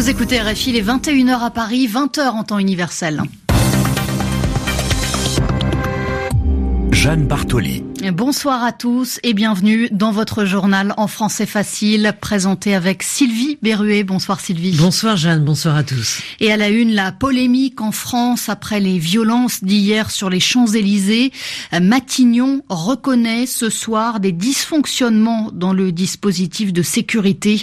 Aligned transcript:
Vous 0.00 0.08
écoutez 0.08 0.40
RFI 0.40 0.72
les 0.72 0.82
21h 0.82 1.44
à 1.44 1.50
Paris, 1.50 1.86
20h 1.86 2.30
en 2.30 2.42
temps 2.42 2.58
universel. 2.58 3.20
Jeanne 6.90 7.26
Bartoli. 7.26 7.84
Bonsoir 8.08 8.64
à 8.64 8.72
tous 8.72 9.20
et 9.22 9.34
bienvenue 9.34 9.88
dans 9.92 10.10
votre 10.10 10.46
journal 10.46 10.94
en 10.96 11.06
français 11.06 11.44
facile, 11.44 12.14
présenté 12.18 12.74
avec 12.74 13.02
Sylvie 13.02 13.58
Berruet. 13.60 14.04
Bonsoir 14.04 14.40
Sylvie. 14.40 14.74
Bonsoir 14.78 15.18
Jeanne, 15.18 15.44
bonsoir 15.44 15.76
à 15.76 15.82
tous. 15.82 16.22
Et 16.40 16.50
à 16.50 16.56
la 16.56 16.70
une, 16.70 16.94
la 16.94 17.12
polémique 17.12 17.82
en 17.82 17.92
France 17.92 18.48
après 18.48 18.80
les 18.80 18.98
violences 18.98 19.62
d'hier 19.62 20.10
sur 20.10 20.30
les 20.30 20.40
Champs-Élysées. 20.40 21.30
Matignon 21.78 22.62
reconnaît 22.70 23.44
ce 23.44 23.68
soir 23.68 24.18
des 24.18 24.32
dysfonctionnements 24.32 25.50
dans 25.52 25.74
le 25.74 25.92
dispositif 25.92 26.72
de 26.72 26.82
sécurité. 26.82 27.62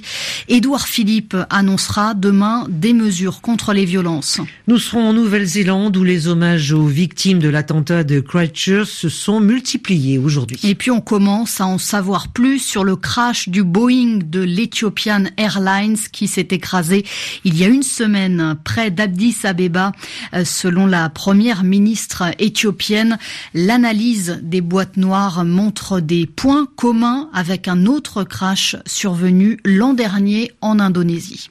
Édouard 0.50 0.88
Philippe 0.88 1.36
annoncera 1.50 2.14
demain 2.14 2.68
des 2.70 2.94
mesures 2.94 3.42
contre 3.42 3.74
les 3.74 3.86
violences. 3.86 4.40
Nous 4.68 4.78
serons 4.78 5.10
en 5.10 5.14
Nouvelle-Zélande 5.14 5.98
où 5.98 6.04
les 6.04 6.28
hommages 6.28 6.74
aux 6.74 6.86
victimes 6.86 7.40
de 7.40 7.50
l'attentat 7.50 8.04
de 8.04 8.20
Christchurch 8.20 8.90
se 8.90 9.10
sont 9.10 9.40
multipliés 9.40 10.20
aujourd'hui. 10.28 10.60
Et 10.64 10.76
puis 10.76 10.92
on 10.92 11.02
commence 11.02 11.60
à 11.62 11.66
en 11.66 11.78
savoir 11.78 12.28
plus 12.28 12.60
sur 12.60 12.84
le 12.84 12.96
crash 12.96 13.50
du 13.50 13.64
Boeing 13.64 14.20
de 14.24 14.42
l'Ethiopian 14.42 15.24
Airlines 15.38 15.98
qui 16.12 16.28
s'est 16.28 16.50
écrasé 16.52 17.06
il 17.44 17.58
y 17.58 17.64
a 17.64 17.68
une 17.68 17.84
semaine 17.84 18.56
près 18.64 18.92
d'Addis 18.92 19.38
Abeba. 19.44 19.94
Euh, 20.34 20.46
selon 20.46 20.86
la 20.86 21.10
première 21.10 21.64
ministre 21.64 22.24
éthiopienne, 22.40 23.18
l'analyse 23.54 24.40
des 24.44 24.62
boîtes 24.62 24.98
noires 24.98 25.46
montre 25.46 26.00
des 26.00 26.28
points 26.28 26.68
communs 26.76 27.30
avec 27.34 27.68
un 27.68 27.86
autre 27.86 28.24
crash 28.24 28.76
survenu 28.86 29.60
l'an 29.64 29.94
dernier 29.94 30.52
en 30.62 30.80
Indonésie. 30.80 31.50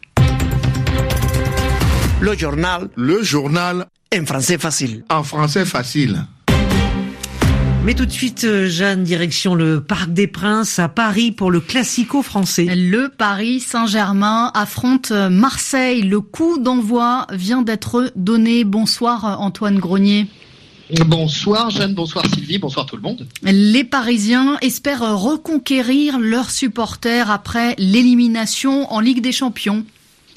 Le 2.20 2.36
journal. 2.36 2.88
Le 2.96 3.22
journal. 3.22 3.86
En 4.14 4.24
français 4.24 4.58
facile. 4.58 5.04
En 5.10 5.22
français 5.22 5.64
facile. 5.64 6.26
Mais 7.86 7.94
tout 7.94 8.04
de 8.04 8.10
suite, 8.10 8.42
euh, 8.42 8.68
Jeanne, 8.68 9.04
direction 9.04 9.54
le 9.54 9.80
Parc 9.80 10.12
des 10.12 10.26
Princes 10.26 10.80
à 10.80 10.88
Paris 10.88 11.30
pour 11.30 11.52
le 11.52 11.60
Classico 11.60 12.20
français. 12.20 12.66
Le 12.74 13.08
Paris 13.16 13.60
Saint-Germain 13.60 14.50
affronte 14.54 15.12
Marseille. 15.12 16.02
Le 16.02 16.20
coup 16.20 16.58
d'envoi 16.58 17.28
vient 17.30 17.62
d'être 17.62 18.10
donné. 18.16 18.64
Bonsoir 18.64 19.40
Antoine 19.40 19.78
Grenier. 19.78 20.26
Bonsoir 21.06 21.70
Jeanne, 21.70 21.94
bonsoir 21.94 22.26
Sylvie, 22.26 22.58
bonsoir 22.58 22.86
tout 22.86 22.96
le 22.96 23.02
monde. 23.02 23.24
Les 23.42 23.84
Parisiens 23.84 24.56
espèrent 24.62 25.16
reconquérir 25.16 26.18
leurs 26.18 26.50
supporters 26.50 27.30
après 27.30 27.76
l'élimination 27.78 28.92
en 28.92 28.98
Ligue 28.98 29.20
des 29.20 29.30
Champions. 29.30 29.84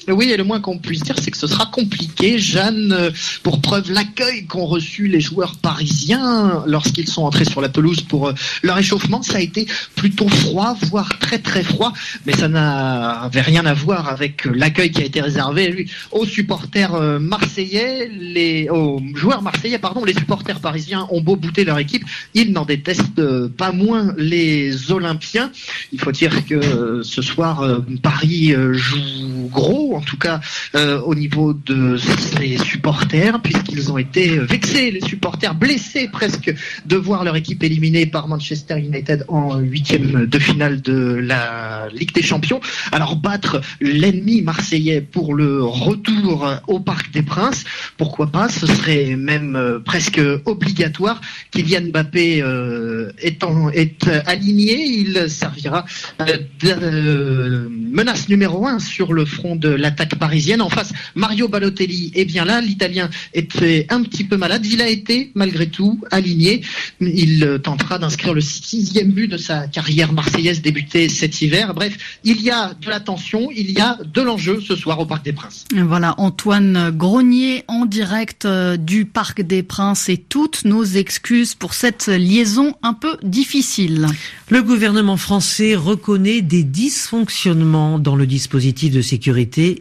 Oui, 0.08 0.30
et 0.30 0.36
le 0.36 0.44
moins 0.44 0.60
qu'on 0.60 0.78
puisse 0.78 1.02
dire, 1.02 1.16
c'est 1.20 1.30
que 1.30 1.36
ce 1.36 1.46
sera 1.46 1.66
compliqué. 1.66 2.38
Jeanne, 2.38 2.92
euh, 2.92 3.10
pour 3.42 3.60
preuve, 3.60 3.92
l'accueil 3.92 4.46
qu'ont 4.46 4.64
reçu 4.64 5.08
les 5.08 5.20
joueurs 5.20 5.56
parisiens 5.56 6.64
lorsqu'ils 6.66 7.08
sont 7.08 7.22
entrés 7.22 7.44
sur 7.44 7.60
la 7.60 7.68
pelouse 7.68 8.00
pour 8.00 8.28
euh, 8.28 8.34
leur 8.62 8.78
échauffement, 8.78 9.22
ça 9.22 9.36
a 9.36 9.40
été 9.40 9.66
plutôt 9.96 10.28
froid, 10.28 10.76
voire 10.84 11.18
très 11.18 11.38
très 11.38 11.62
froid. 11.62 11.92
Mais 12.26 12.32
ça 12.32 12.48
n'avait 12.48 13.42
rien 13.42 13.66
à 13.66 13.74
voir 13.74 14.08
avec 14.08 14.46
euh, 14.46 14.52
l'accueil 14.54 14.90
qui 14.90 15.02
a 15.02 15.04
été 15.04 15.20
réservé 15.20 15.86
aux 16.12 16.24
supporters 16.24 17.20
marseillais, 17.20 18.08
les, 18.08 18.68
aux 18.70 19.00
joueurs 19.14 19.42
marseillais, 19.42 19.78
pardon. 19.78 20.04
Les 20.04 20.14
supporters 20.14 20.60
parisiens 20.60 21.06
ont 21.10 21.20
beau 21.20 21.36
bouter 21.36 21.64
leur 21.64 21.78
équipe, 21.78 22.04
ils 22.34 22.52
n'en 22.52 22.64
détestent 22.64 23.48
pas 23.48 23.72
moins 23.72 24.14
les 24.16 24.90
Olympiens. 24.90 25.50
Il 25.92 26.00
faut 26.00 26.12
dire 26.12 26.44
que 26.46 27.02
ce 27.02 27.22
soir, 27.22 27.80
Paris 28.02 28.54
joue 28.72 29.39
gros 29.46 29.96
en 29.96 30.00
tout 30.00 30.16
cas 30.16 30.40
euh, 30.74 31.00
au 31.00 31.14
niveau 31.14 31.52
de 31.52 31.96
ses 31.96 32.58
supporters, 32.58 33.40
puisqu'ils 33.42 33.92
ont 33.92 33.98
été 33.98 34.38
vexés, 34.38 34.90
les 34.90 35.00
supporters 35.00 35.54
blessés 35.54 36.08
presque 36.08 36.54
de 36.86 36.96
voir 36.96 37.24
leur 37.24 37.36
équipe 37.36 37.62
éliminée 37.62 38.06
par 38.06 38.28
Manchester 38.28 38.78
United 38.78 39.24
en 39.28 39.58
huitième 39.58 40.26
de 40.26 40.38
finale 40.38 40.80
de 40.80 41.14
la 41.14 41.88
Ligue 41.92 42.14
des 42.14 42.22
Champions. 42.22 42.60
Alors 42.92 43.16
battre 43.16 43.60
l'ennemi 43.80 44.42
marseillais 44.42 45.00
pour 45.00 45.34
le 45.34 45.62
retour 45.62 46.48
au 46.66 46.80
Parc 46.80 47.10
des 47.12 47.22
Princes, 47.22 47.64
pourquoi 47.96 48.28
pas 48.28 48.48
Ce 48.48 48.66
serait 48.66 49.16
même 49.16 49.56
euh, 49.56 49.78
presque 49.80 50.20
obligatoire. 50.44 51.20
Kylian 51.50 51.88
Mbappé 51.90 52.42
euh, 52.42 53.12
étant 53.20 53.70
est 53.70 54.08
aligné, 54.26 54.82
il 54.84 55.28
servira 55.28 55.84
de 56.18 57.68
menace 57.68 58.28
numéro 58.28 58.66
un 58.66 58.78
sur 58.78 59.12
le 59.12 59.24
front 59.30 59.56
de 59.56 59.68
l'attaque 59.68 60.16
parisienne. 60.16 60.60
En 60.60 60.68
face, 60.68 60.92
Mario 61.14 61.48
Balotelli 61.48 62.12
est 62.14 62.24
bien 62.24 62.44
là. 62.44 62.60
L'Italien 62.60 63.08
était 63.32 63.86
un 63.88 64.02
petit 64.02 64.24
peu 64.24 64.36
malade. 64.36 64.66
Il 64.66 64.82
a 64.82 64.88
été, 64.88 65.30
malgré 65.34 65.68
tout, 65.68 66.00
aligné. 66.10 66.62
Il 67.00 67.60
tentera 67.62 67.98
d'inscrire 67.98 68.34
le 68.34 68.40
sixième 68.40 69.12
but 69.12 69.28
de 69.28 69.36
sa 69.36 69.68
carrière 69.68 70.12
marseillaise 70.12 70.60
débutée 70.60 71.08
cet 71.08 71.40
hiver. 71.40 71.72
Bref, 71.74 71.96
il 72.24 72.42
y 72.42 72.50
a 72.50 72.74
de 72.74 72.90
la 72.90 73.00
tension, 73.00 73.48
il 73.54 73.70
y 73.70 73.80
a 73.80 73.98
de 74.02 74.20
l'enjeu 74.20 74.60
ce 74.60 74.76
soir 74.76 74.98
au 74.98 75.06
Parc 75.06 75.24
des 75.24 75.32
Princes. 75.32 75.64
Voilà, 75.74 76.14
Antoine 76.18 76.90
Grenier 76.90 77.64
en 77.68 77.86
direct 77.86 78.44
euh, 78.44 78.76
du 78.76 79.04
Parc 79.04 79.42
des 79.42 79.62
Princes 79.62 80.08
et 80.08 80.16
toutes 80.16 80.64
nos 80.64 80.84
excuses 80.84 81.54
pour 81.54 81.74
cette 81.74 82.08
liaison 82.08 82.74
un 82.82 82.94
peu 82.94 83.16
difficile. 83.22 84.06
Le 84.48 84.62
gouvernement 84.62 85.16
français 85.16 85.76
reconnaît 85.76 86.42
des 86.42 86.64
dysfonctionnements 86.64 87.98
dans 87.98 88.16
le 88.16 88.26
dispositif 88.26 88.92
de 88.92 89.02
sécurité 89.02 89.19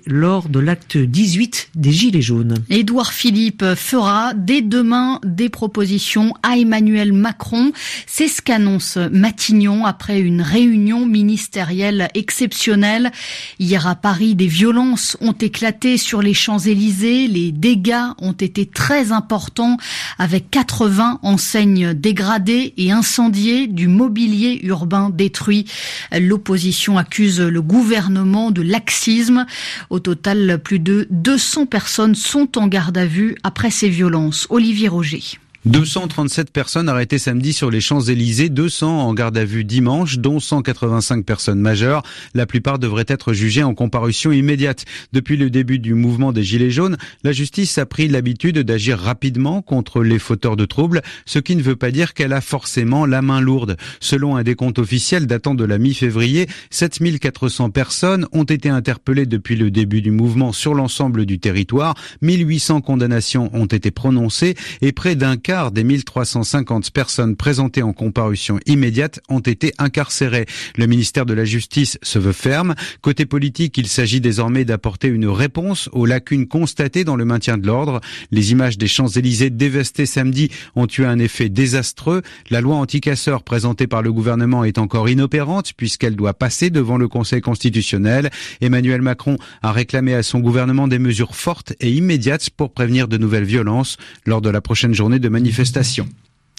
lors 0.05 0.49
de 0.49 0.59
l'acte 0.59 0.97
18 0.97 1.69
des 1.75 1.91
Gilets 1.91 2.21
jaunes. 2.21 2.55
Édouard 2.69 3.13
Philippe 3.13 3.63
fera 3.75 4.33
dès 4.33 4.61
demain 4.61 5.19
des 5.23 5.49
propositions 5.49 6.33
à 6.43 6.57
Emmanuel 6.57 7.13
Macron. 7.13 7.71
C'est 8.05 8.27
ce 8.27 8.41
qu'annonce 8.41 8.97
Matignon 9.11 9.85
après 9.85 10.19
une 10.19 10.41
réunion 10.41 11.05
ministérielle 11.05 12.09
exceptionnelle. 12.13 13.11
Hier 13.59 13.87
à 13.87 13.95
Paris, 13.95 14.35
des 14.35 14.47
violences 14.47 15.17
ont 15.21 15.33
éclaté 15.33 15.97
sur 15.97 16.21
les 16.21 16.33
Champs-Élysées. 16.33 17.27
Les 17.27 17.51
dégâts 17.51 18.13
ont 18.19 18.33
été 18.33 18.65
très 18.65 19.11
importants 19.11 19.77
avec 20.19 20.51
80 20.51 21.19
enseignes 21.23 21.93
dégradées 21.93 22.73
et 22.77 22.91
incendiées 22.91 23.67
du 23.67 23.87
mobilier 23.87 24.59
urbain 24.63 25.09
détruit. 25.09 25.65
L'opposition 26.11 26.97
accuse 26.97 27.41
le 27.41 27.61
gouvernement 27.61 28.51
de 28.51 28.61
laxisme. 28.61 29.45
Au 29.89 29.99
total, 29.99 30.59
plus 30.63 30.79
de 30.79 31.07
200 31.09 31.65
personnes 31.65 32.15
sont 32.15 32.57
en 32.57 32.67
garde 32.67 32.97
à 32.97 33.05
vue 33.05 33.35
après 33.43 33.71
ces 33.71 33.89
violences. 33.89 34.45
Olivier 34.49 34.89
Roger. 34.89 35.23
237 35.65 36.51
personnes 36.51 36.87
arrêtées 36.87 37.17
samedi 37.17 37.51
sur 37.51 37.69
les 37.69 37.81
Champs-Élysées, 37.81 38.47
200 38.47 39.01
en 39.01 39.13
garde 39.13 39.37
à 39.37 39.43
vue 39.43 39.65
dimanche, 39.65 40.17
dont 40.17 40.39
185 40.39 41.25
personnes 41.25 41.59
majeures. 41.59 42.01
La 42.33 42.45
plupart 42.45 42.79
devraient 42.79 43.05
être 43.07 43.33
jugées 43.33 43.63
en 43.63 43.73
comparution 43.73 44.31
immédiate. 44.31 44.85
Depuis 45.11 45.35
le 45.35 45.49
début 45.49 45.79
du 45.79 45.95
mouvement 45.95 46.31
des 46.31 46.43
Gilets 46.43 46.71
jaunes, 46.71 46.97
la 47.23 47.33
justice 47.33 47.77
a 47.77 47.85
pris 47.85 48.07
l'habitude 48.07 48.59
d'agir 48.59 48.99
rapidement 48.99 49.61
contre 49.61 50.01
les 50.01 50.17
fauteurs 50.17 50.55
de 50.55 50.63
troubles, 50.63 51.01
ce 51.25 51.39
qui 51.39 51.57
ne 51.57 51.61
veut 51.61 51.75
pas 51.75 51.91
dire 51.91 52.13
qu'elle 52.13 52.33
a 52.33 52.41
forcément 52.41 53.05
la 53.05 53.21
main 53.21 53.41
lourde. 53.41 53.75
Selon 53.99 54.37
un 54.37 54.43
décompte 54.43 54.79
officiel 54.79 55.27
datant 55.27 55.55
de 55.55 55.65
la 55.65 55.77
mi-février, 55.77 56.47
7400 56.69 57.69
personnes 57.69 58.27
ont 58.31 58.45
été 58.45 58.69
interpellées 58.69 59.25
depuis 59.25 59.57
le 59.57 59.71
début 59.71 60.01
du 60.01 60.11
mouvement 60.11 60.53
sur 60.53 60.73
l'ensemble 60.73 61.25
du 61.25 61.37
territoire, 61.37 61.95
1800 62.21 62.79
condamnations 62.79 63.49
ont 63.53 63.65
été 63.65 63.91
prononcées 63.91 64.55
et 64.81 64.93
près 64.93 65.15
d'un 65.15 65.35
quart 65.49 65.71
des 65.71 65.83
1350 65.83 66.91
personnes 66.91 67.35
présentées 67.35 67.81
en 67.81 67.91
comparution 67.91 68.59
immédiate 68.67 69.19
ont 69.29 69.39
été 69.39 69.73
incarcérées. 69.79 70.45
Le 70.77 70.85
ministère 70.85 71.25
de 71.25 71.33
la 71.33 71.43
Justice 71.43 71.97
se 72.03 72.19
veut 72.19 72.33
ferme. 72.33 72.75
Côté 73.01 73.25
politique, 73.25 73.75
il 73.79 73.87
s'agit 73.87 74.21
désormais 74.21 74.63
d'apporter 74.63 75.07
une 75.07 75.25
réponse 75.25 75.89
aux 75.91 76.05
lacunes 76.05 76.47
constatées 76.47 77.03
dans 77.03 77.15
le 77.15 77.25
maintien 77.25 77.57
de 77.57 77.65
l'ordre. 77.65 77.99
Les 78.29 78.51
images 78.51 78.77
des 78.77 78.85
Champs-Élysées 78.85 79.49
dévastés 79.49 80.05
samedi 80.05 80.51
ont 80.75 80.85
eu 80.85 81.05
un 81.05 81.17
effet 81.17 81.49
désastreux. 81.49 82.21
La 82.51 82.61
loi 82.61 82.75
anti-casseurs 82.75 83.41
présentée 83.41 83.87
par 83.87 84.03
le 84.03 84.13
gouvernement 84.13 84.63
est 84.63 84.77
encore 84.77 85.09
inopérante 85.09 85.73
puisqu'elle 85.73 86.15
doit 86.15 86.35
passer 86.35 86.69
devant 86.69 86.99
le 86.99 87.07
Conseil 87.07 87.41
constitutionnel. 87.41 88.29
Emmanuel 88.61 89.01
Macron 89.01 89.37
a 89.63 89.71
réclamé 89.71 90.13
à 90.13 90.21
son 90.21 90.41
gouvernement 90.41 90.87
des 90.87 90.99
mesures 90.99 91.35
fortes 91.35 91.73
et 91.79 91.91
immédiates 91.91 92.51
pour 92.51 92.71
prévenir 92.71 93.07
de 93.07 93.17
nouvelles 93.17 93.45
violences 93.45 93.97
lors 94.27 94.41
de 94.41 94.51
la 94.51 94.61
prochaine 94.61 94.93
journée 94.93 95.17
de 95.17 95.38
manifestation. 95.39 96.07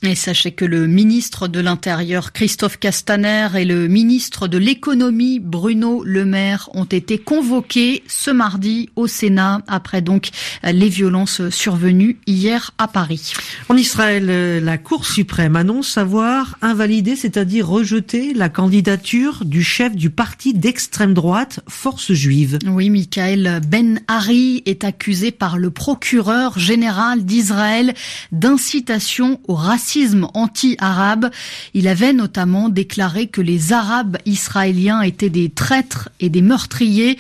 Et 0.03 0.15
sachez 0.15 0.53
que 0.53 0.65
le 0.65 0.87
ministre 0.87 1.47
de 1.47 1.61
l'Intérieur 1.61 2.33
Christophe 2.33 2.79
Castaner 2.79 3.49
et 3.55 3.67
le 3.67 3.87
ministre 3.87 4.49
de 4.49 4.57
l'Économie 4.57 5.41
Bruno 5.41 6.03
Le 6.05 6.25
Maire 6.25 6.71
ont 6.73 6.87
été 6.87 7.19
convoqués 7.19 8.03
ce 8.09 8.31
mardi 8.31 8.89
au 8.97 9.07
Sénat 9.07 9.61
après 9.69 10.01
donc 10.01 10.31
les 10.65 10.89
violences 10.89 11.51
survenues 11.51 12.19
hier 12.27 12.71
à 12.79 12.89
Paris. 12.89 13.35
En 13.69 13.77
Israël, 13.77 14.65
la 14.65 14.79
Cour 14.79 15.05
suprême 15.05 15.55
annonce 15.55 15.99
avoir 15.99 16.57
invalidé, 16.63 17.15
c'est-à-dire 17.15 17.69
rejeté 17.69 18.33
la 18.33 18.49
candidature 18.49 19.45
du 19.45 19.63
chef 19.63 19.95
du 19.95 20.09
parti 20.09 20.55
d'extrême 20.55 21.13
droite 21.13 21.61
Force 21.69 22.15
juive. 22.15 22.59
Oui, 22.67 22.89
Michael 22.89 23.61
Ben 23.69 24.01
Hari 24.09 24.63
est 24.65 24.83
accusé 24.83 25.31
par 25.31 25.59
le 25.59 25.71
procureur 25.71 26.59
général 26.59 27.27
d'Israël 27.27 27.93
d'incitation 28.33 29.41
au 29.47 29.55
racisme 29.55 29.90
anti-arabe. 30.35 31.31
Il 31.75 31.89
avait 31.89 32.13
notamment 32.13 32.69
déclaré 32.69 33.27
que 33.27 33.41
les 33.41 33.73
Arabes 33.73 34.19
israéliens 34.27 35.03
étaient 35.03 35.31
des 35.31 35.51
traîtres 35.51 36.09
et 36.21 36.29
des 36.29 36.43
meurtriers. 36.43 37.19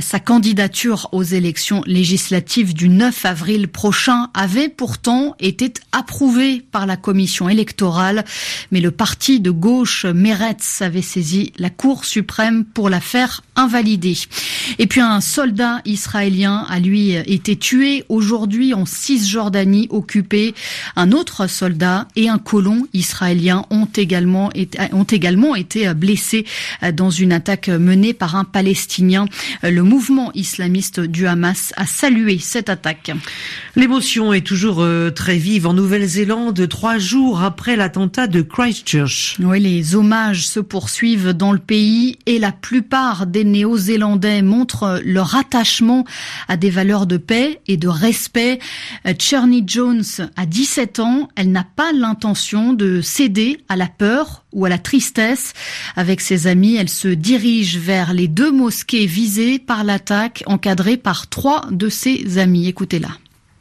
Sa 0.00 0.20
candidature 0.20 1.08
aux 1.12 1.22
élections 1.22 1.82
législatives 1.86 2.74
du 2.74 2.88
9 2.88 3.24
avril 3.24 3.68
prochain 3.68 4.28
avait 4.34 4.68
pourtant 4.68 5.34
été 5.38 5.72
approuvée 5.92 6.62
par 6.72 6.86
la 6.86 6.96
commission 6.96 7.48
électorale, 7.48 8.24
mais 8.70 8.80
le 8.80 8.90
parti 8.90 9.40
de 9.40 9.50
gauche 9.50 10.04
Meretz 10.04 10.82
avait 10.82 11.02
saisi 11.02 11.52
la 11.58 11.70
Cour 11.70 12.04
suprême 12.04 12.64
pour 12.64 12.90
la 12.90 13.00
faire 13.00 13.42
invalider. 13.56 14.16
Et 14.78 14.86
puis 14.86 15.00
un 15.00 15.20
soldat 15.20 15.80
israélien 15.84 16.66
a 16.68 16.80
lui 16.80 17.12
été 17.12 17.56
tué 17.56 18.04
aujourd'hui 18.08 18.74
en 18.74 18.86
Cisjordanie 18.86 19.88
occupée. 19.90 20.54
Un 20.96 21.12
autre 21.12 21.46
soldat 21.46 22.08
et 22.16 22.28
un 22.28 22.38
colon 22.38 22.86
israélien 22.92 23.64
ont 23.70 23.88
également 23.96 24.50
été, 24.52 24.78
ont 24.92 25.04
également 25.04 25.54
été 25.54 25.92
blessés 25.94 26.44
dans 26.94 27.10
une 27.10 27.32
attaque 27.32 27.68
menée 27.68 28.14
par 28.14 28.36
un 28.36 28.44
Palestinien. 28.44 29.26
Le 29.62 29.82
mouvement 29.82 30.30
islamiste 30.34 31.00
du 31.00 31.26
Hamas 31.26 31.72
a 31.76 31.86
salué 31.86 32.38
cette 32.38 32.68
attaque. 32.68 33.12
L'émotion 33.76 34.32
est 34.32 34.46
toujours 34.46 34.80
euh, 34.80 35.10
très 35.10 35.36
vive 35.36 35.66
en 35.66 35.74
Nouvelle-Zélande, 35.74 36.68
trois 36.68 36.98
jours 36.98 37.42
après 37.42 37.76
l'attentat 37.76 38.26
de 38.26 38.42
Christchurch. 38.42 39.36
Oui, 39.40 39.60
les 39.60 39.94
hommages 39.94 40.46
se 40.46 40.60
poursuivent 40.60 41.30
dans 41.30 41.52
le 41.52 41.58
pays 41.58 42.18
et 42.26 42.38
la 42.38 42.52
plupart 42.52 43.26
des 43.26 43.44
Néo-Zélandais 43.44 44.42
montrent 44.42 45.00
leur 45.04 45.36
attachement 45.36 46.04
à 46.48 46.56
des 46.56 46.70
valeurs 46.70 47.06
de 47.06 47.16
paix 47.16 47.60
et 47.66 47.76
de 47.76 47.88
respect. 47.88 48.58
Cherny 49.18 49.64
Jones 49.66 50.02
a 50.36 50.46
17 50.46 51.00
ans, 51.00 51.28
elle 51.36 51.52
n'a 51.52 51.66
pas 51.76 51.92
l'intention 52.00 52.72
de 52.72 53.00
céder 53.00 53.58
à 53.68 53.76
la 53.76 53.86
peur 53.86 54.44
ou 54.52 54.64
à 54.64 54.68
la 54.68 54.78
tristesse. 54.78 55.52
Avec 55.96 56.20
ses 56.20 56.46
amis, 56.46 56.76
elle 56.76 56.88
se 56.88 57.08
dirige 57.08 57.78
vers 57.78 58.12
les 58.12 58.28
deux 58.28 58.50
mosquées 58.50 59.06
visées 59.06 59.58
par 59.58 59.84
l'attaque, 59.84 60.42
encadrées 60.46 60.96
par 60.96 61.28
trois 61.28 61.66
de 61.70 61.88
ses 61.88 62.38
amis. 62.38 62.66
Écoutez-la. 62.66 63.10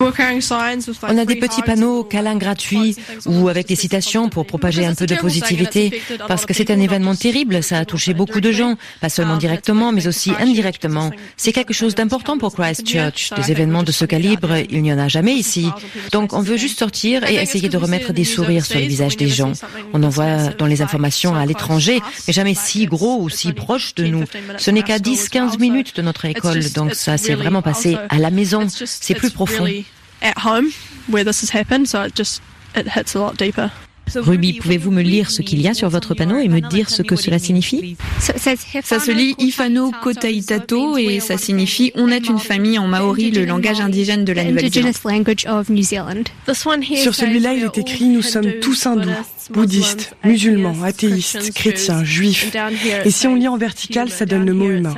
On 0.01 1.17
a 1.17 1.25
des 1.25 1.35
petits 1.35 1.61
panneaux 1.61 2.05
câlins 2.05 2.37
gratuits 2.37 2.95
ou 3.25 3.49
avec 3.49 3.67
des 3.67 3.75
citations 3.75 4.29
pour 4.29 4.45
propager 4.45 4.85
un 4.85 4.95
peu 4.95 5.05
de 5.05 5.15
positivité 5.15 6.01
parce 6.27 6.45
que 6.45 6.53
c'est 6.53 6.71
un 6.71 6.79
événement 6.79 7.15
terrible, 7.15 7.61
ça 7.61 7.79
a 7.79 7.85
touché 7.85 8.13
beaucoup 8.13 8.39
de 8.39 8.51
gens, 8.53 8.77
pas 9.01 9.09
seulement 9.09 9.35
directement 9.35 9.91
mais 9.91 10.07
aussi 10.07 10.31
indirectement. 10.39 11.11
C'est 11.35 11.51
quelque 11.51 11.73
chose 11.73 11.95
d'important 11.95 12.37
pour 12.37 12.55
Christchurch. 12.55 13.33
Des 13.35 13.51
événements 13.51 13.83
de 13.83 13.91
ce 13.91 14.05
calibre, 14.05 14.55
il 14.69 14.81
n'y 14.83 14.93
en 14.93 14.99
a 14.99 15.09
jamais 15.09 15.33
ici. 15.33 15.69
Donc 16.13 16.31
on 16.31 16.41
veut 16.41 16.57
juste 16.57 16.79
sortir 16.79 17.25
et 17.25 17.35
essayer 17.35 17.67
de 17.67 17.77
remettre 17.77 18.13
des 18.13 18.23
sourires 18.23 18.65
sur 18.65 18.79
les 18.79 18.87
visages 18.87 19.17
des 19.17 19.27
gens. 19.27 19.51
On 19.93 20.01
en 20.03 20.09
voit 20.09 20.47
dans 20.57 20.65
les 20.65 20.81
informations 20.81 21.35
à 21.35 21.45
l'étranger, 21.45 21.99
mais 22.25 22.33
jamais 22.33 22.55
si 22.55 22.85
gros 22.85 23.21
ou 23.21 23.29
si 23.29 23.51
proche 23.51 23.95
de 23.95 24.05
nous. 24.05 24.23
Ce 24.57 24.71
n'est 24.71 24.83
qu'à 24.83 24.97
10-15 24.97 25.59
minutes 25.59 25.97
de 25.97 26.01
notre 26.01 26.23
école, 26.23 26.63
donc 26.71 26.95
ça 26.95 27.17
s'est 27.17 27.35
vraiment 27.35 27.61
passé 27.61 27.97
à 28.07 28.17
la 28.17 28.31
maison. 28.31 28.65
C'est 28.69 29.15
plus 29.15 29.31
profond. 29.31 29.67
At 30.21 30.37
home 30.39 30.71
where 31.07 31.23
this 31.23 31.41
has 31.41 31.49
happened, 31.49 31.89
so 31.89 32.03
it 32.03 32.15
just 32.15 32.41
it 32.75 32.87
hits 32.87 33.15
a 33.15 33.19
lot 33.19 33.37
deeper. 33.37 33.71
Ruby, 34.15 34.53
pouvez-vous 34.53 34.91
me 34.91 35.01
lire 35.01 35.31
ce 35.31 35.41
qu'il 35.41 35.61
y 35.61 35.67
a 35.67 35.73
sur 35.73 35.89
votre 35.89 36.13
panneau 36.13 36.37
et 36.37 36.47
me 36.47 36.61
dire 36.61 36.89
ce 36.89 37.01
que 37.01 37.15
cela 37.15 37.39
signifie 37.39 37.95
Ça 38.19 38.99
se 38.99 39.11
lit 39.11 39.35
Ifano 39.39 39.91
Kotaitato 40.01 40.97
et 40.97 41.19
ça 41.19 41.37
signifie 41.37 41.91
On 41.95 42.09
est 42.09 42.27
une 42.27 42.39
famille 42.39 42.77
en 42.79 42.87
maori, 42.87 43.31
le 43.31 43.45
langage 43.45 43.79
indigène 43.79 44.25
de 44.25 44.33
la 44.33 44.43
Nouvelle-Zélande. 44.43 44.93
Sur 46.95 47.15
celui-là, 47.15 47.53
il 47.53 47.63
est 47.63 47.77
écrit 47.77 48.05
Nous 48.05 48.21
sommes 48.21 48.59
tous 48.61 48.85
hindous, 48.85 49.09
bouddhistes, 49.51 50.15
musulmans, 50.23 50.83
athéistes, 50.83 51.53
chrétiens, 51.53 52.03
juifs. 52.03 52.55
Et 53.05 53.11
si 53.11 53.27
on 53.27 53.35
lit 53.35 53.47
en 53.47 53.57
vertical, 53.57 54.09
ça 54.09 54.25
donne 54.25 54.45
le 54.45 54.53
mot 54.53 54.69
humain. 54.69 54.95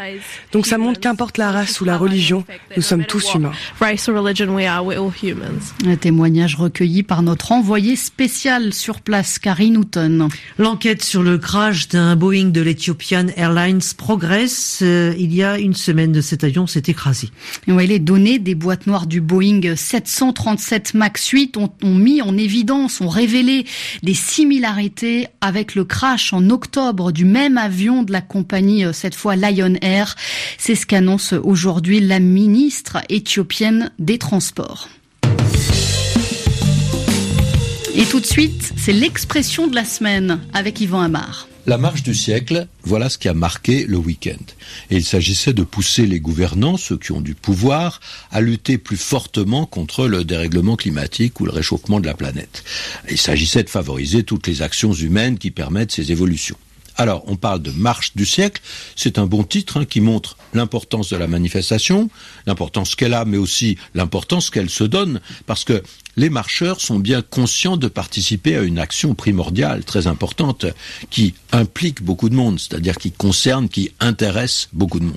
Donc 0.51 0.65
ça 0.67 0.77
montre 0.77 0.99
qu'importe 0.99 1.37
la 1.37 1.51
race 1.51 1.81
ou 1.81 1.85
la 1.85 1.97
religion, 1.97 2.43
nous 2.75 2.81
sommes 2.81 3.05
tous 3.05 3.33
humains. 3.35 3.51
Un 5.85 5.95
témoignage 5.95 6.55
recueilli 6.55 7.03
par 7.03 7.21
notre 7.23 7.51
envoyé 7.51 7.95
spécial 7.95 8.73
sur 8.73 9.00
place, 9.01 9.39
Karine 9.39 9.77
Houghton. 9.77 10.29
L'enquête 10.57 11.03
sur 11.03 11.23
le 11.23 11.37
crash 11.37 11.87
d'un 11.87 12.15
Boeing 12.15 12.49
de 12.49 12.61
l'Ethiopian 12.61 13.27
Airlines 13.35 13.81
progresse. 13.97 14.79
Euh, 14.81 15.13
il 15.17 15.33
y 15.33 15.43
a 15.43 15.59
une 15.59 15.73
semaine, 15.73 16.11
de 16.11 16.21
cet 16.21 16.43
avion 16.43 16.67
s'est 16.67 16.83
écrasé. 16.87 17.29
Oui, 17.67 17.87
les 17.87 17.99
données 17.99 18.39
des 18.39 18.55
boîtes 18.55 18.87
noires 18.87 19.07
du 19.07 19.21
Boeing 19.21 19.75
737 19.75 20.93
MAX 20.93 21.27
8 21.29 21.57
ont, 21.57 21.71
ont 21.83 21.95
mis 21.95 22.21
en 22.21 22.37
évidence, 22.37 23.01
ont 23.01 23.09
révélé 23.09 23.65
des 24.03 24.13
similarités 24.13 25.27
avec 25.41 25.75
le 25.75 25.83
crash 25.83 26.33
en 26.33 26.49
octobre 26.49 27.11
du 27.11 27.25
même 27.25 27.57
avion 27.57 28.03
de 28.03 28.11
la 28.11 28.21
compagnie, 28.21 28.85
euh, 28.85 28.93
cette 28.93 29.15
fois 29.15 29.35
Lion 29.35 29.75
Air. 29.81 30.15
C'est 30.57 30.75
ce 30.75 30.85
qu'annonce 30.85 31.33
aujourd'hui 31.33 31.99
la 31.99 32.19
ministre 32.19 32.97
éthiopienne 33.09 33.91
des 33.99 34.17
Transports. 34.17 34.89
Et 37.93 38.05
tout 38.05 38.21
de 38.21 38.25
suite, 38.25 38.73
c'est 38.77 38.93
l'expression 38.93 39.67
de 39.67 39.75
la 39.75 39.83
semaine 39.83 40.39
avec 40.53 40.79
Yvan 40.79 41.01
Amar. 41.01 41.47
La 41.65 41.77
marche 41.77 42.03
du 42.03 42.15
siècle, 42.15 42.67
voilà 42.83 43.09
ce 43.09 43.17
qui 43.17 43.27
a 43.27 43.33
marqué 43.33 43.85
le 43.85 43.97
week-end. 43.97 44.43
Il 44.89 45.03
s'agissait 45.03 45.53
de 45.53 45.63
pousser 45.63 46.05
les 46.05 46.19
gouvernants, 46.19 46.77
ceux 46.77 46.97
qui 46.97 47.11
ont 47.11 47.21
du 47.21 47.35
pouvoir, 47.35 47.99
à 48.31 48.39
lutter 48.39 48.77
plus 48.77 48.97
fortement 48.97 49.65
contre 49.65 50.07
le 50.07 50.23
dérèglement 50.23 50.77
climatique 50.77 51.39
ou 51.39 51.45
le 51.45 51.51
réchauffement 51.51 51.99
de 51.99 52.07
la 52.07 52.13
planète. 52.13 52.63
Il 53.09 53.17
s'agissait 53.17 53.63
de 53.63 53.69
favoriser 53.69 54.23
toutes 54.23 54.47
les 54.47 54.61
actions 54.61 54.93
humaines 54.93 55.37
qui 55.37 55.51
permettent 55.51 55.91
ces 55.91 56.11
évolutions. 56.11 56.57
Alors, 57.01 57.23
on 57.25 57.35
parle 57.35 57.63
de 57.63 57.71
marche 57.71 58.11
du 58.15 58.27
siècle. 58.27 58.61
C'est 58.95 59.17
un 59.17 59.25
bon 59.25 59.43
titre 59.43 59.77
hein, 59.77 59.85
qui 59.85 60.01
montre 60.01 60.37
l'importance 60.53 61.09
de 61.09 61.17
la 61.17 61.25
manifestation, 61.25 62.11
l'importance 62.45 62.93
qu'elle 62.93 63.15
a, 63.15 63.25
mais 63.25 63.37
aussi 63.37 63.79
l'importance 63.95 64.51
qu'elle 64.51 64.69
se 64.69 64.83
donne, 64.83 65.19
parce 65.47 65.63
que 65.63 65.81
les 66.15 66.29
marcheurs 66.29 66.79
sont 66.79 66.99
bien 66.99 67.23
conscients 67.23 67.75
de 67.75 67.87
participer 67.87 68.55
à 68.55 68.61
une 68.61 68.77
action 68.77 69.15
primordiale, 69.15 69.83
très 69.83 70.05
importante, 70.05 70.67
qui 71.09 71.33
implique 71.51 72.03
beaucoup 72.03 72.29
de 72.29 72.35
monde, 72.35 72.59
c'est-à-dire 72.59 72.97
qui 72.97 73.11
concerne, 73.11 73.67
qui 73.67 73.89
intéresse 73.99 74.69
beaucoup 74.71 74.99
de 74.99 75.05
monde. 75.05 75.15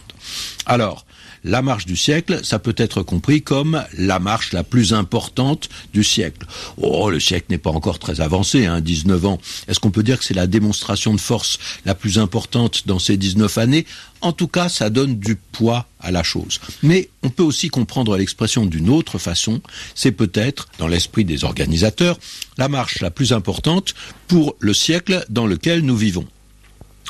Alors, 0.64 1.03
la 1.44 1.62
marche 1.62 1.86
du 1.86 1.96
siècle, 1.96 2.40
ça 2.42 2.58
peut 2.58 2.74
être 2.76 3.02
compris 3.02 3.42
comme 3.42 3.84
la 3.96 4.18
marche 4.18 4.52
la 4.52 4.64
plus 4.64 4.94
importante 4.94 5.68
du 5.92 6.02
siècle. 6.02 6.46
Oh, 6.78 7.10
le 7.10 7.20
siècle 7.20 7.46
n'est 7.50 7.58
pas 7.58 7.70
encore 7.70 7.98
très 7.98 8.20
avancé, 8.20 8.66
hein, 8.66 8.80
19 8.80 9.26
ans. 9.26 9.40
Est-ce 9.68 9.78
qu'on 9.78 9.90
peut 9.90 10.02
dire 10.02 10.18
que 10.18 10.24
c'est 10.24 10.34
la 10.34 10.46
démonstration 10.46 11.12
de 11.14 11.20
force 11.20 11.58
la 11.84 11.94
plus 11.94 12.18
importante 12.18 12.86
dans 12.86 12.98
ces 12.98 13.16
19 13.16 13.58
années? 13.58 13.86
En 14.22 14.32
tout 14.32 14.48
cas, 14.48 14.70
ça 14.70 14.88
donne 14.88 15.18
du 15.18 15.36
poids 15.36 15.86
à 16.00 16.10
la 16.10 16.22
chose. 16.22 16.60
Mais 16.82 17.10
on 17.22 17.28
peut 17.28 17.42
aussi 17.42 17.68
comprendre 17.68 18.16
l'expression 18.16 18.64
d'une 18.64 18.88
autre 18.88 19.18
façon. 19.18 19.60
C'est 19.94 20.12
peut-être, 20.12 20.68
dans 20.78 20.88
l'esprit 20.88 21.26
des 21.26 21.44
organisateurs, 21.44 22.18
la 22.56 22.68
marche 22.68 23.00
la 23.00 23.10
plus 23.10 23.34
importante 23.34 23.94
pour 24.28 24.56
le 24.60 24.72
siècle 24.72 25.24
dans 25.28 25.46
lequel 25.46 25.82
nous 25.82 25.96
vivons. 25.96 26.26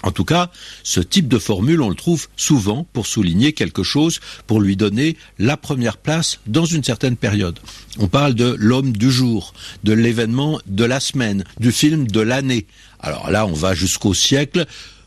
En 0.04 0.10
tout 0.10 0.26
cas, 0.26 0.50
ce 0.82 1.00
type 1.00 1.28
de 1.28 1.38
formule, 1.38 1.80
on 1.80 1.88
le 1.88 1.94
trouve 1.94 2.28
souvent 2.36 2.86
pour 2.92 3.06
souligner 3.06 3.54
quelque 3.54 3.82
chose, 3.82 4.20
pour 4.46 4.60
lui 4.60 4.76
donner 4.76 5.16
la 5.38 5.56
première 5.56 5.96
place 5.96 6.40
dans 6.46 6.66
une 6.66 6.84
certaine 6.84 7.16
période. 7.16 7.58
On 7.98 8.06
parle 8.06 8.34
de 8.34 8.54
l'homme 8.58 8.92
du 8.92 9.10
jour, 9.10 9.54
de 9.82 9.94
l'événement 9.94 10.60
de 10.66 10.84
la 10.84 11.00
semaine, 11.00 11.44
du 11.58 11.72
film 11.72 12.06
de 12.06 12.20
l'année. 12.20 12.66
Alors 13.00 13.30
là, 13.30 13.46
on 13.46 13.54
va 13.54 13.74
jusqu'au 13.74 14.12
siècle 14.12 14.66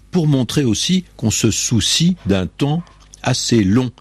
pour 0.10 0.26
montrer 0.26 0.64
aussi 0.64 1.06
qu'on 1.16 1.32
se 1.32 1.52
soucie 1.52 2.16
d'un 2.26 2.48
temps 2.48 2.82
assez 3.22 3.64
long 3.64 3.92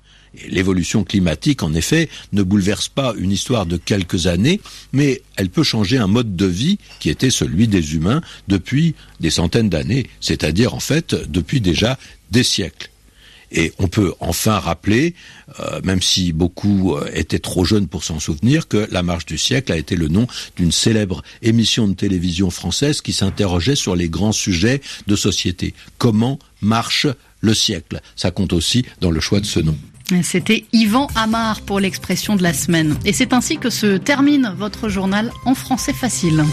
L'évolution 0.49 1.05
climatique, 1.05 1.63
en 1.63 1.75
effet, 1.75 2.09
ne 2.33 2.43
bouleverse 2.43 2.89
pas 2.89 3.15
une 3.17 3.33
histoire 3.33 3.67
de 3.67 3.77
quelques 3.77 4.27
années, 4.27 4.61
mais 4.93 5.23
elle 5.37 5.51
peut 5.51 5.63
changer 5.63 5.99
un 5.99 6.07
mode 6.07 6.37
de 6.37 6.47
vie 6.47 6.79
qui 7.01 7.11
était 7.11 7.31
celui 7.31 7.69
des 7.69 7.95
humains 7.95 8.21
depuis 8.49 8.95
des 9.21 9.31
centaines 9.31 9.69
d'années, 9.69 10.07
c'est-à-dire 10.21 10.75
en 10.75 10.81
fait 10.81 11.15
depuis 11.15 11.61
déjà 11.61 11.99
des 12.31 12.43
siècles. 12.43 12.91
Et 13.53 13.73
on 13.79 13.87
peut 13.87 14.13
enfin 14.21 14.59
rappeler, 14.59 15.15
euh, 15.61 15.81
même 15.85 16.03
si 16.03 16.33
beaucoup 16.33 16.97
euh, 16.97 17.09
étaient 17.15 17.39
trop 17.39 17.65
jeunes 17.65 17.87
pour 17.87 18.03
s'en 18.03 18.19
souvenir, 18.19 18.67
que 18.67 18.89
La 18.91 19.03
Marche 19.03 19.27
du 19.27 19.39
siècle 19.39 19.73
a 19.73 19.77
été 19.77 19.95
le 19.95 20.09
nom 20.09 20.27
d'une 20.57 20.73
célèbre 20.73 21.23
émission 21.43 21.87
de 21.87 21.95
télévision 21.95 22.51
française 22.51 23.01
qui 23.01 23.13
s'interrogeait 23.13 23.77
sur 23.77 23.95
les 23.95 24.09
grands 24.09 24.33
sujets 24.33 24.81
de 25.07 25.17
société. 25.17 25.75
Comment 25.99 26.39
marche 26.61 27.07
le 27.41 27.55
siècle? 27.55 28.01
Ça 28.17 28.33
compte 28.33 28.53
aussi 28.53 28.85
dans 29.01 29.13
le 29.13 29.21
choix 29.21 29.41
de 29.41 29.47
ce 29.47 29.61
nom. 29.61 29.77
C'était 30.23 30.65
Yvan 30.73 31.09
Amar 31.17 31.61
pour 31.63 31.81
l'expression 31.81 32.37
de 32.37 32.43
la 32.43 32.53
semaine. 32.53 32.97
Et 33.05 33.13
c'est 33.13 33.33
ainsi 33.33 33.59
que 33.59 33.71
se 33.71 33.97
termine 33.97 34.53
votre 34.57 34.89
journal 34.89 35.33
en 35.45 35.55
français 35.55 35.93
facile. 35.93 36.45